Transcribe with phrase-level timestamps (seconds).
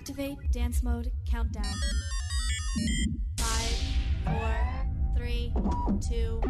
[0.00, 1.64] Activate dance mode countdown.
[3.38, 3.76] Five,
[4.24, 4.54] four,
[5.16, 5.52] three,
[6.08, 6.40] two,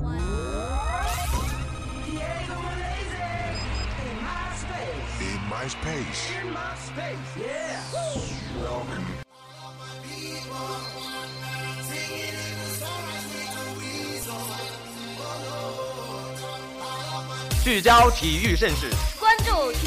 [0.00, 0.18] one.
[2.04, 3.30] Diego Malaysia
[4.08, 5.20] in my space.
[5.20, 6.30] In my space.
[6.40, 7.80] In my space, yeah.
[8.60, 9.06] Welcome.
[17.62, 18.90] 聚焦体育盛事，
[19.20, 19.86] 关注体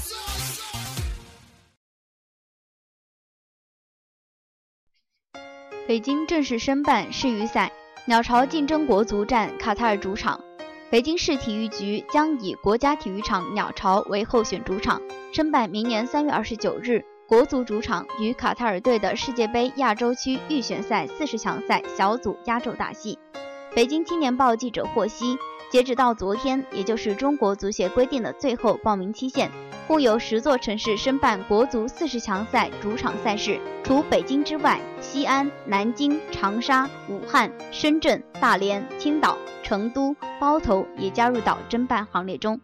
[5.87, 7.71] 北京正式申办世预赛，
[8.05, 10.39] 鸟巢竞争国足战卡塔尔主场。
[10.91, 15.01] 北京市体育局将以国家体育场鸟巢为候选主场，
[15.33, 23.17] 申办明年三月二十九日国足主场与卡塔尔队的世界杯亚洲区预选赛四十强赛小组压轴大戏。
[23.75, 25.35] 北京青年报记者获悉，
[25.71, 29.49] 截止到昨天，也就是中国足协规定的最后报名期限。
[29.87, 42.59] 共有十座城市申办国足四十强赛主场赛事，除北京之外，西安、南京、长沙、武汉、深圳、大连、青岛、成都、包头也加入到争办行列中。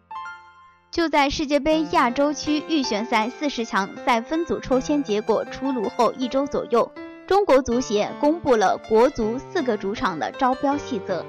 [0.90, 6.92] 就在世界杯亚洲区预选赛四十强赛分组抽签结果出炉后一周左右，
[7.26, 11.24] 中国足协公布了国足四个主场的招标细则。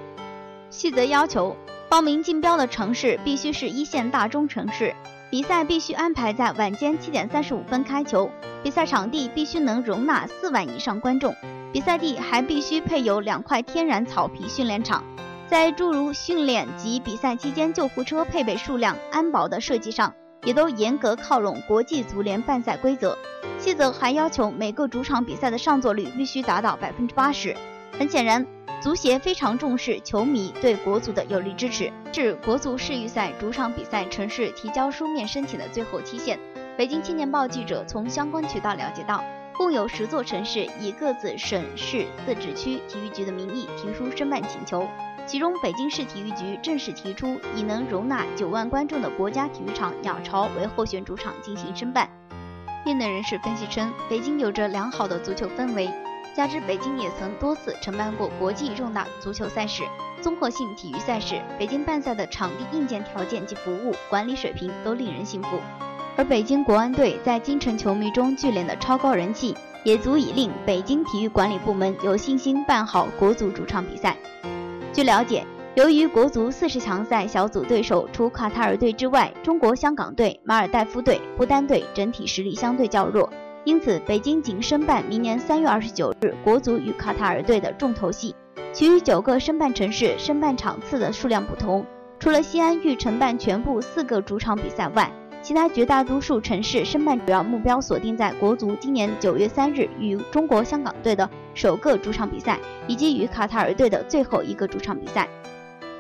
[0.70, 1.58] 细则要求，
[1.90, 4.96] 报名竞标的城市必须是一线大中城市。
[5.32, 8.30] 比赛必须安排在晚间七点三十五分开球，
[8.64, 11.36] 比赛场地必须能容纳四万以上观众，
[11.72, 15.04] 比赛地还必须配有两块天然草皮训练场。
[15.48, 23.18] 在诸如训练及比赛期间救护车配备数量、安保的设计上，也都严格靠拢国际足联办赛规则。
[23.58, 27.56] 细则还要求每个主场比赛的上座率必须达到百分之八十。
[27.98, 28.46] 很显然。
[28.82, 36.40] 足协非常重视球迷对国足的有力支持，是国足世预赛主场比赛城市提交书面申请的最后期限。
[36.78, 39.22] 北京青年报记者从相关渠道了解到，
[39.58, 44.88] 共有十座城市以各自省市自治区体育局的名义提出申办请求，
[45.26, 52.10] 其中北京市体育局正式提出以能容纳九万观众的国家体育场鸟巢为候选主场进行申办。
[52.86, 55.90] 业内人士分析称，北京有着良好的足球氛围。
[56.36, 59.84] 加之北京也曾多次承办过国际重大足球赛事、
[60.22, 65.60] 综合性体育赛事，北京办赛的场地硬件条件及服务管理水平都令人信服。
[66.16, 74.18] 而北京国安队在京城球迷中聚敛的超高人气，也足以令北京体育管理部门有信心办好国足主场比赛。
[74.92, 83.30] 据了解，由于国足四十强赛小组对手除卡塔尔队之外，中国香港队、马尔代夫队、不丹队整体实力相对较弱。
[83.70, 88.36] 因此，北京仅申办明年三月二十九日国足与卡塔尔队的重头戏，
[88.74, 91.86] 其余九个申办城市申办场次的数量不同。
[92.20, 95.12] 除了西安欲承办全部四个主场比赛外，
[95.44, 105.30] 其他绝大多数城市申办主要目标锁定在国足今年九月三日与中国香港队的首个主场比赛，以及与卡塔尔队的最后一个主场比赛。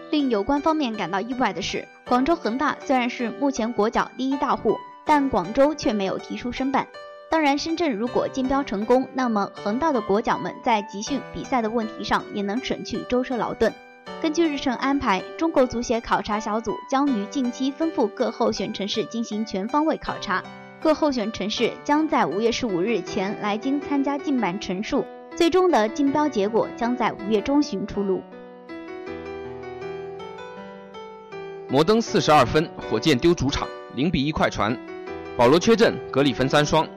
[0.09, 4.75] 令有关方面感到意外的是，广州恒大虽然是目前国脚第一大户，
[5.05, 6.87] 但广州却没有提出申办。
[7.31, 13.71] 当然，深圳如果竞标成功，那么恒大的国脚们在集训比赛的问题上也能省去舟车劳顿。
[14.19, 20.43] 根据日程安排，中国足协考察小组将于近期吩咐各候选城市进行全方位考察，
[20.81, 28.23] 各候选城市将在五月十五日前来京参加竞办陈述，最终的竞标结果将在五月中旬出炉。
[31.67, 34.75] 摩登四十二分，火箭丢主场，零比一快船，
[35.37, 36.87] 保罗缺阵，格里芬三双。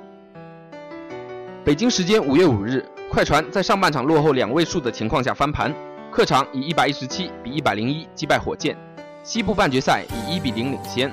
[1.64, 5.72] 北京时间五月五日，快船在上半场落后两位数的情况下翻盘，
[6.10, 8.76] 客场以一百一十七比一百零一击败火箭，
[9.22, 11.08] 西部半决赛以一比零领先。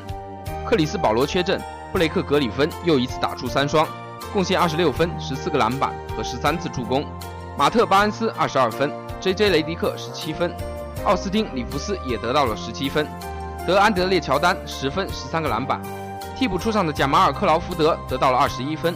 [0.66, 1.62] 克里斯保罗缺阵，
[1.92, 3.88] 布雷克格里芬又一次打出三双，
[4.34, 7.06] 贡献二十六分、十四个篮板和十三次助攻。
[7.56, 8.92] 马特巴恩斯二十二分
[9.22, 9.52] ，J.J.
[9.52, 10.52] 雷迪克十七分，
[11.06, 13.08] 奥斯汀里弗斯也得到了十七分，
[13.68, 15.80] 德安德烈乔丹十分、十三个篮板。
[16.36, 18.96] 替补出场的贾马尔克劳福德得到了二十一分。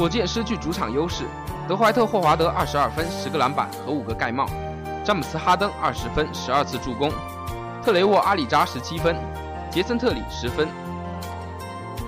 [0.00, 1.24] 火箭失去主场优势，
[1.68, 4.46] 德怀特·霍华德二十二分、十个篮板和五个盖帽；
[5.04, 7.10] 詹姆斯·哈登二十分、十二次助攻；
[7.84, 9.14] 特雷沃·阿里扎十七分；
[9.70, 10.66] 杰森·特里十分。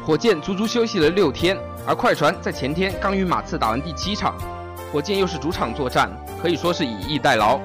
[0.06, 1.54] 火箭足足休息了六天，
[1.86, 4.34] 而快船在前天刚与马刺打完第七场。
[4.90, 6.10] 火箭又是主场作战，
[6.40, 7.60] 可以说是以逸待劳。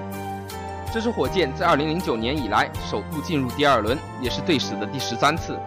[0.91, 5.57] 这是火箭在2009年以来首度进入第二轮，也是队史的第十三次。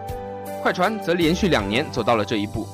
[0.61, 2.67] 快船则连续两年走到了这一步。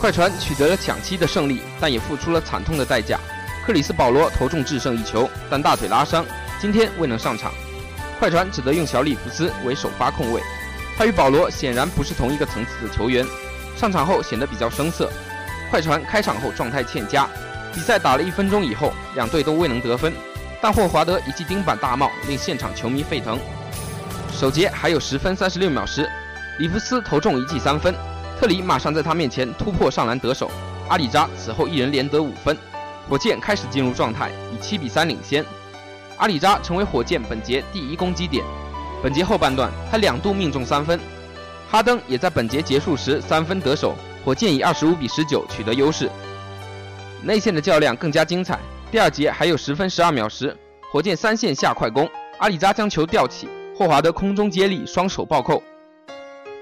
[0.00, 3.20] 快船取得了抢七的胜利，但也付出了惨痛的代价。
[3.66, 6.24] 克里斯保罗投中制胜一球，但大腿拉伤，
[6.58, 7.52] 今天未能上场。
[8.18, 10.40] 快船只得用小里弗斯为首发控卫，
[10.96, 13.26] 他与保罗显然不是同一个层次的球员，
[13.76, 15.12] 上场后显得比较生涩。
[15.70, 17.28] 快船开场后状态欠佳，
[17.74, 20.10] 比赛打了一分钟以后，两队都未能得分。
[20.62, 23.38] 但霍华德一记钉板大帽令现场球迷沸腾。
[24.32, 26.08] 首节还有十分三十六秒时，
[26.58, 27.94] 里弗斯投中一记三分，
[28.40, 30.50] 特里马上在他面前突破上篮得手，
[30.88, 32.56] 阿里扎此后一人连得五分，
[33.06, 35.44] 火箭开始进入状态，以七比三领先。
[36.16, 38.42] 阿里扎成为火箭本节第一攻击点，
[39.02, 40.98] 本节后半段他两度命中三分，
[41.70, 43.94] 哈登也在本节结束时三分得手，
[44.24, 46.10] 火箭以二十五比十九取得优势。
[47.22, 48.58] 内线的较量更加精彩。
[48.90, 50.56] 第二节还有十分十二秒时，
[50.90, 52.08] 火箭三线下快攻，
[52.38, 55.62] 阿里扎将球吊起，霍华德空中接力，双手暴扣。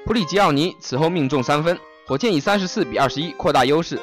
[0.08, 4.00] 普里吉奥尼此后命中三分，火箭以三十四比二十一扩大优势。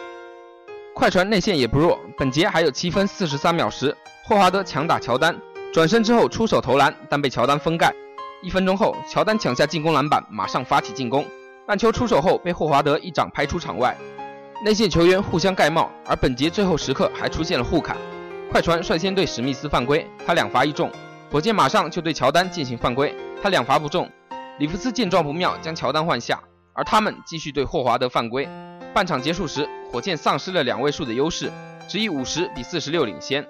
[0.94, 5.36] 快船内线也不弱，本节还有七分四十三秒时，霍华德强打乔丹，
[5.74, 7.92] 转身之后出手投篮，但被乔丹封盖。
[8.44, 11.25] 一分钟后，乔丹抢下进攻篮板，马上发起进攻，
[11.66, 13.98] 但球出手后被霍华德一掌拍出场外。
[14.63, 17.98] 内线球员互相盖帽，而本节最后时刻还出现了互砍。
[18.52, 20.88] 快船率先对史密斯犯规，他两罚一中；
[21.31, 23.12] 火箭马上就对乔丹进行犯规，
[23.42, 24.07] 他两罚不中。
[24.57, 26.42] 里弗斯见状不妙，将乔丹换下，
[26.72, 28.48] 而他们继续对霍华德犯规。
[28.94, 31.52] 半场结束时，火箭丧失了两位数的优势，
[31.90, 33.46] 只以五十比四十六领先。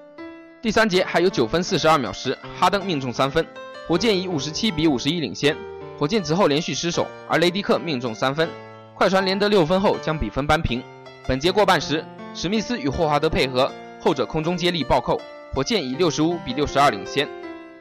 [0.63, 3.46] 第三节还有九分四十二秒时，哈登命中三分，
[3.88, 5.56] 火箭以五十七比五十一领先。
[6.00, 8.50] 火箭此后连续失手，而雷迪克命中三分，
[8.96, 10.84] 快船连得六分后将比分扳平。
[11.28, 12.04] 本节过半时，
[12.34, 13.72] 史密斯与霍华德配合。
[14.02, 15.19] 后者空中接力暴扣，
[15.54, 17.28] 火箭以六十五比六十二领先。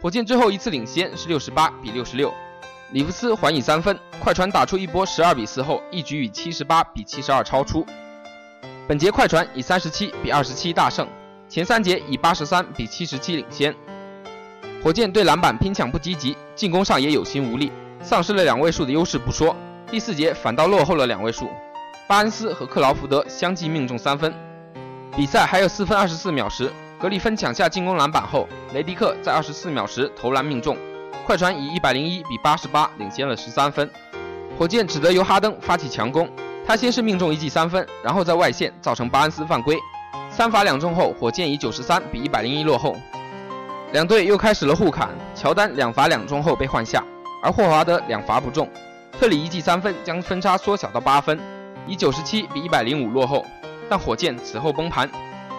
[0.01, 2.33] 火箭最后一次领先是六十八比六十六。
[2.93, 7.85] 里弗斯还以三分，快船打出一波十二比四后，一举以七十八比七十二超出。
[8.87, 11.09] 本节快船以三十七比二十七大胜，
[11.49, 13.75] 前三节以八十三比七十七领先。
[14.83, 17.73] 火箭对篮板拼抢不积极，进攻上也有心无力，
[18.03, 19.57] 丧失了两位数的优势不说，
[19.91, 21.49] 第四节反倒落后了两位数。
[22.07, 24.33] 巴恩斯和克劳福德相继命中三分。
[25.17, 26.71] 比赛还有四分二十四秒时，
[27.01, 30.77] 格里芬抢下进攻篮板后，雷迪克在二十四秒时投篮命中，
[31.27, 33.91] 快船以一百零一比八十八领先了十三分。
[34.59, 36.29] 火箭只得由哈登发起强攻，
[36.67, 39.77] 他先是命中一记三分，然后在外线造成巴恩斯犯规，
[40.31, 42.95] 三罚两中后，火箭以九十三比一百零一落后。
[43.93, 47.03] 两队又开始了互砍，乔丹两罚两中后被换下，
[47.43, 48.69] 而霍华德两罚不中，
[49.19, 51.39] 特里一记三分将分差缩小到八分，
[51.87, 53.45] 以九十七比一百零五落后。
[53.89, 55.11] 但火箭此后崩盘，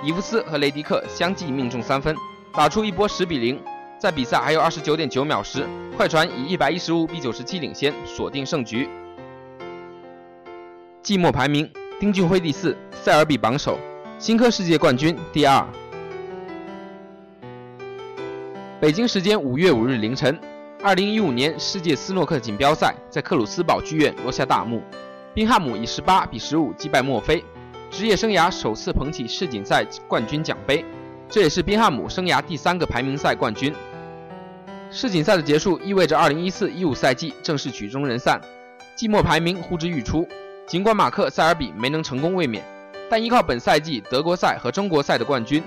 [0.04, 2.16] 伊夫斯和雷迪克相继命中三分，
[2.54, 3.62] 打出一波十比零。
[3.98, 5.66] 在比赛还有二十九点九秒时，
[5.96, 8.90] 快船以一百一十五比九十七领先，锁定胜局。
[11.02, 11.70] 季末排名：
[12.00, 13.80] 丁俊晖第四，塞尔比榜首，
[14.20, 15.66] 新科世界冠军第二。
[18.82, 20.38] 北京时间五月五日凌晨，
[20.84, 24.84] 二零一五年世界斯诺克锦标赛在克鲁斯堡剧院落下大幕，
[25.34, 27.44] 宾汉姆以十八比十五击败墨菲。
[27.90, 30.84] 职业生涯首次捧起世锦赛冠军奖杯，
[31.30, 33.74] 这也是宾汉姆生涯第三个排名赛冠军。
[34.92, 38.40] 世锦赛的结束意味着2014-15赛季正式曲终人散，
[38.96, 40.28] 季末排名呼之欲出。
[40.68, 42.64] 尽管马克·塞尔比没能成功卫冕，
[43.10, 45.62] 但依靠本赛季德国赛和中国赛的冠军，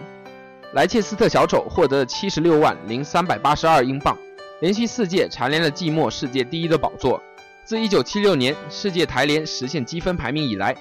[0.73, 4.17] 莱切斯特小丑获得了76万零382英镑，
[4.61, 7.23] 连续四届蝉联了季末世界第一的宝座。
[7.65, 10.75] 自1976年世界台联实现积分排名以来。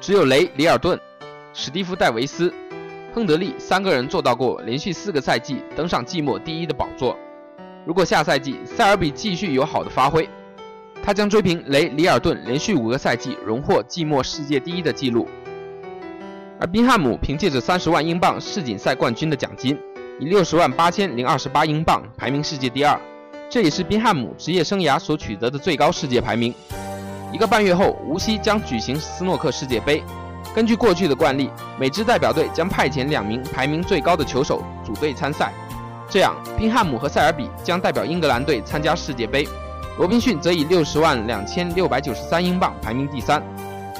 [0.00, 1.00] 只有雷、里尔顿、
[1.54, 2.52] 史蒂夫·戴维斯、
[3.18, 7.18] 亨德利三个人做到过连续四个赛季登上季末第一的宝座。
[7.84, 10.28] 如果下赛季塞尔比继续有好的发挥，
[11.02, 15.26] 他将追平雷、里尔顿连续五个赛季荣获季末世界第一的纪录。
[16.60, 19.76] 而宾汉姆凭借着三十万英镑世锦赛冠军的奖金，
[20.20, 22.96] 以六十万八千零二十八英镑排名世界第二，
[23.50, 26.54] 这也是宾汉姆职业生涯所取得的最高世界排名。
[27.32, 30.04] 一个半月后，无锡将举行斯诺克世界杯。
[30.54, 35.52] 根据过去的惯例，每支代表队将派遣两名排名最高的球手组队参赛。
[36.08, 39.46] 这样，宾汉姆和塞尔比将代表英格兰队参加世界杯。
[39.98, 43.42] 罗宾逊则以六十万两千六百九十三英镑排名第三。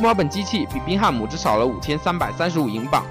[0.00, 3.04] 墨尔本机器比宾汉姆只少了五千三百三十五英镑。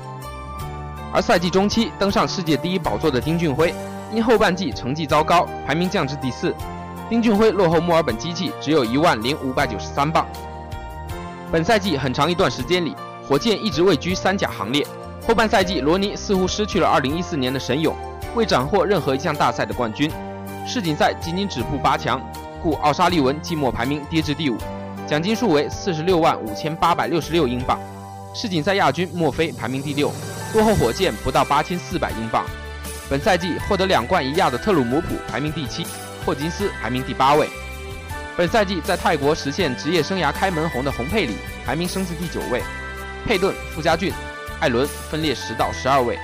[1.14, 3.74] 而赛季中期登上世界第一宝座的丁俊晖，
[4.14, 6.56] 因后半季成绩糟糕，排名降至第四。
[7.10, 10.26] 丁俊晖落后墨尔本机器只有一万零五百九十三磅。
[11.52, 12.96] 本赛季很长一段时间里，
[13.28, 14.88] 火箭一直位居三甲行列。
[15.28, 17.94] 后半赛季，罗尼似乎失去了2014年的神勇，
[18.34, 20.10] 未斩获任何一项大赛的冠军。
[20.66, 22.22] 世锦赛仅仅止步八强，
[22.64, 24.58] 故奥沙利文季末排名跌至第五，
[25.06, 27.78] 奖金数为四十六万五千八百六十六英镑。
[28.34, 30.10] 世锦赛亚军墨菲排名第六，
[30.54, 32.46] 落后火箭不到八千四百英镑。
[33.10, 35.86] 本赛季获得两冠一亚的特鲁姆普排名第七，
[36.26, 37.50] 霍金斯排名第八位。
[38.38, 42.62] 本赛季在泰国实现职业生涯开门红的洪佩里排名升至第九位，
[43.28, 44.14] 佩顿、傅家俊、
[44.62, 46.18] 艾伦分列十到十二位。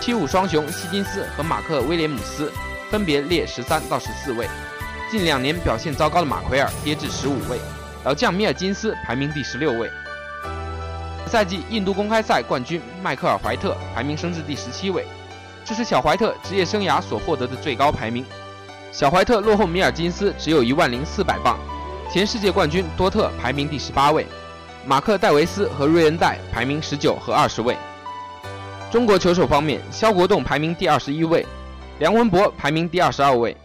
[0.00, 2.52] 七五双雄希金斯和马克威廉姆斯。
[2.90, 4.48] 分别列十三到十四位，
[5.08, 7.56] 近两年表现糟糕的马奎尔跌至十五位，
[8.02, 9.88] 老将米尔金斯排名第十六位。
[11.28, 15.06] 赛季印度公开赛冠军迈克尔怀特排名升至第十七位，
[15.64, 18.26] 这是小怀特职业生涯所获得的最高排名。
[18.90, 21.60] 小怀特落后米尔金斯只有一万零四百磅，
[22.12, 24.26] 前世界冠军多特排名第十八位，
[24.86, 27.76] 马克戴维斯和瑞恩戴排名十九和二十位。
[28.90, 31.46] 中国球手方面，肖国栋排名第二十一位。
[32.00, 33.56] 梁文博排名第二十二位。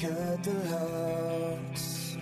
[0.00, 2.16] Cut the locks.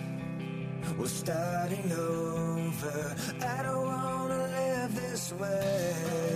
[0.97, 3.15] We're starting over.
[3.41, 6.34] I don't wanna live this way.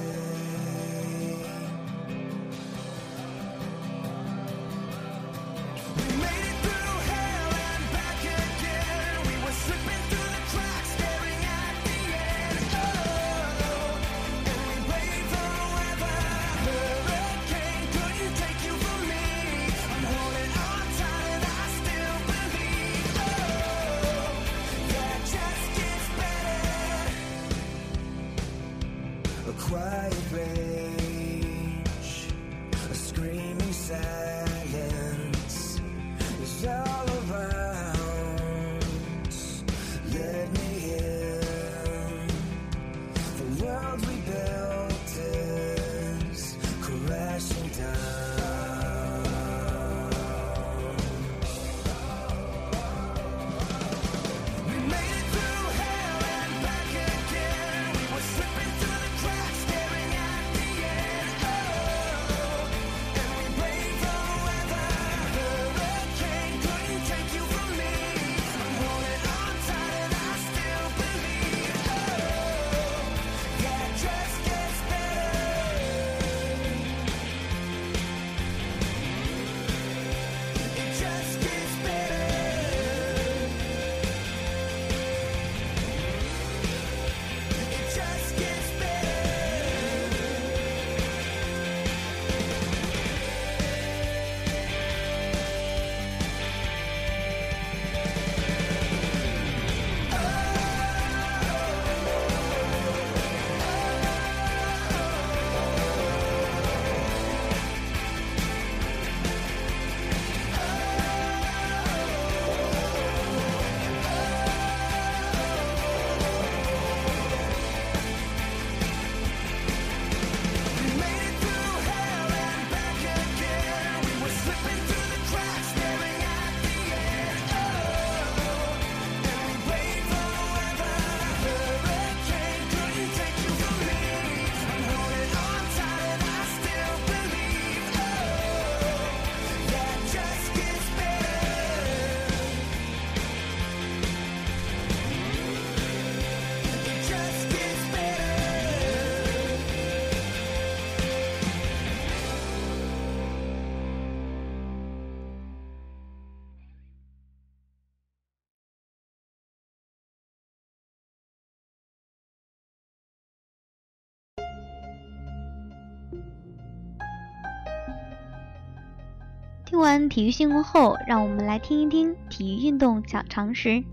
[169.69, 173.83] 听完体育新闻后，让我们来听一听体育运动小常识。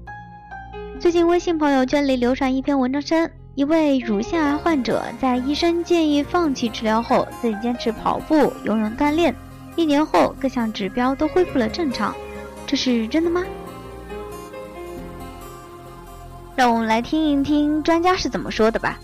[0.99, 9.35] 最近微信朋友圈里流传一篇文章称，一位乳腺癌患者在医生建议放弃治疗后，自己坚持跑步、游泳锻炼，
[9.77, 12.17] 一年后各项指标都恢复了正常，
[12.67, 13.45] 这是真的吗？
[16.55, 18.99] 让我们来听一听专家是怎么说的吧。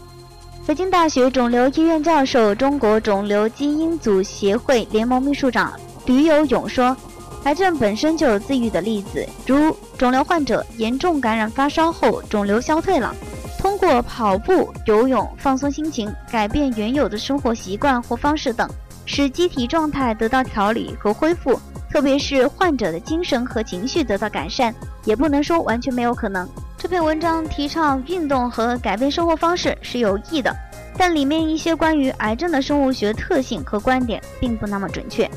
[0.67, 6.97] 北京大学肿瘤医院教授、中国肿瘤基因组协会联盟秘书长吕有勇说
[7.45, 13.15] ：“癌症本身就有自愈的例子，如肿瘤患者严重感染发烧后，肿瘤消退了，
[13.59, 18.69] 通过跑步、游泳放松心情，改变原有的生活习惯或方式等，
[19.07, 21.59] 使机体状态得到调理和恢复。
[21.91, 30.53] 特别是患者的精神和情绪得到改善，也不能说完全没有可能。”这篇文章提倡运动和改变生活方式是有益的，
[30.99, 35.31] 但里面一些关于癌症的生物学特性和观点并不那么准确。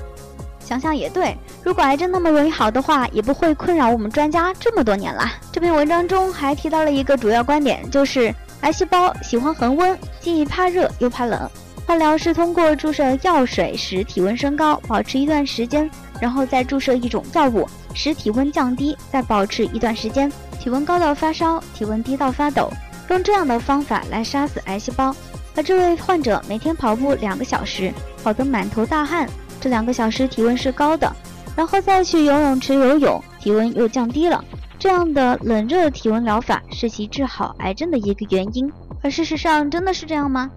[0.66, 5.32] 想想也对，如果癌症那么容易好的话，也不会困扰我们专家这么多年了。
[5.52, 11.48] 这篇文章中还提到了一个主要观点，就是癌细胞喜欢恒温，既怕热又怕冷。
[11.86, 15.88] 化疗是通过注射药水使体温升高，保持一段时间，
[16.20, 20.32] 然后再注射一种药物使体温降低，再保持一段时间。
[20.60, 22.72] 体温高到发烧，体温低到发抖，
[23.10, 25.16] 用这样的方法来杀死癌细胞。
[25.56, 27.94] 而这位患者每天跑步两个小时，
[28.24, 29.30] 跑得满头大汗，
[29.66, 31.12] 这两个小时体温是高的，
[31.56, 34.46] 然后再去游泳池游泳，体温又降低了。
[34.78, 38.72] 这样的冷热体温疗法是其治好癌症的一个原因。
[39.02, 40.52] 而事实上，真的是这样吗？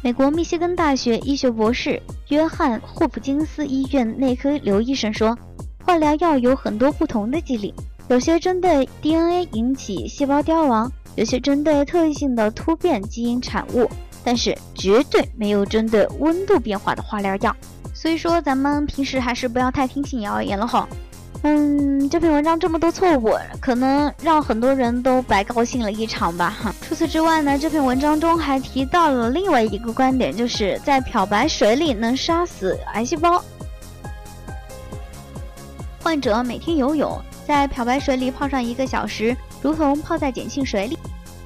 [0.00, 5.36] 美国密歇根大学医学博士约翰霍普金斯医院内科刘医生说，
[5.84, 7.74] 化疗药有很多不同的机理。
[8.06, 13.90] 有些针对 DNA 引起细胞凋亡，有些针对特异性的突变基因产物，
[14.26, 17.56] 但是绝对没有针对温度变化的化疗药。
[17.94, 20.88] 所以说，咱们平时还是不要太听信谣言了哈。
[21.42, 26.50] 嗯，这篇文章这么多错误，可能让很多人都白高兴了一场吧。
[26.60, 33.40] 哈，除此之外呢，这篇文章中还提到了另外一个观点，就是在漂白水里能杀死癌细胞。
[36.02, 37.16] 患者每天游泳。
[37.46, 40.95] 在漂白水里泡上一个小时，如同泡在碱性水里。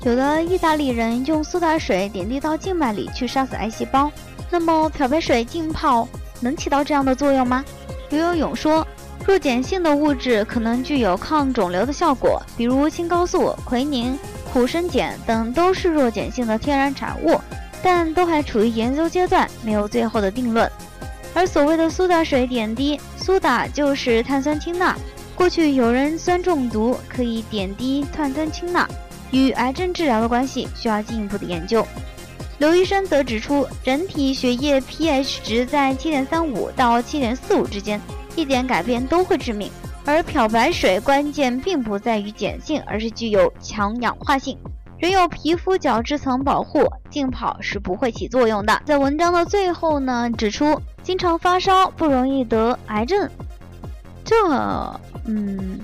[0.03, 4.11] 有的意大利人用苏打水点滴到静脉里去杀死癌细胞。
[4.51, 6.09] 那么漂白水浸泡
[6.41, 7.65] 能起到这样的作用吗？
[8.09, 8.87] 刘有勇说，
[9.27, 14.19] 弱碱性的物质可能具有抗肿瘤的效果，比如青蒿素、奎宁、
[14.53, 17.39] 苦参碱等都是弱碱性的天然产物，
[17.83, 20.69] 但都还处于研究阶段，没有最后的定论。
[21.35, 24.97] 而所谓的苏打水点滴，苏打就是碳酸氢钠。
[25.37, 28.89] 过去有人酸中毒，可以点滴碳酸氢钠，
[29.31, 31.87] 与癌症治疗的关系需要进一步的研究。
[32.59, 38.01] 刘医生则指出，人体血液 pH 值在7.35到7.45之间，
[38.37, 39.71] 一点改变都会致命。
[40.05, 44.59] 而漂白水关键并不在于碱性，而是具有强氧化性。
[44.99, 48.83] 人有皮肤角质层保护，浸泡是不会起作用的。
[48.85, 53.31] 在文章的最后呢，指出经常发烧不容易得癌症。
[54.25, 54.37] 这。
[55.27, 55.79] 嗯，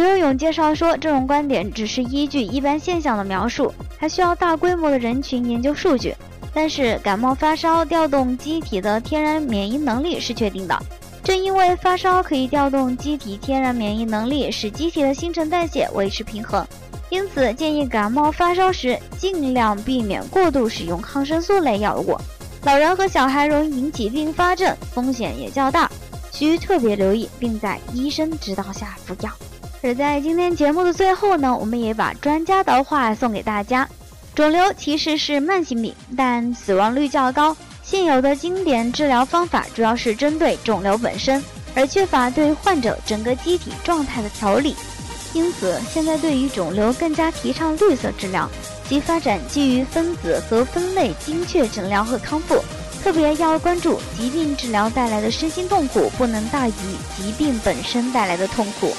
[0.00, 6.14] 刘有勇介绍说，这种观点只是依据一般现象的描述，还需要大规模的人群研究数据。
[6.54, 10.74] 但是感冒发烧调动机体的天然免疫能力是确定的，
[11.22, 16.66] 正因为发烧可以调动机体天然免疫能力，使机体的新陈代谢维持平衡。
[17.10, 22.16] 因此，建议感冒发烧时尽量避免过度使用抗生素类药物。
[22.64, 25.90] 老人和小孩容易引起并发症，风险也较大。
[26.32, 29.30] 需特别留意，并在医生指导下服药。
[29.82, 33.88] 而在今天节目的最后呢，我们也把专家的话送给大家：
[34.34, 37.56] 肿瘤其实是慢性病，但死亡率较高。
[37.82, 41.42] 现有的经典治疗方法主要是针对肿瘤本身，
[41.74, 44.76] 而缺乏对患者整个机体状态的调理。
[45.32, 48.46] 因此，现在对于肿瘤更加提倡绿色治疗，
[48.86, 52.62] 即发展基于分子和分类精确诊疗和康复。
[53.02, 56.72] 特别要关注疾病治疗带来的身心痛苦，不能大于
[57.16, 58.92] 疾病本身带来的痛苦。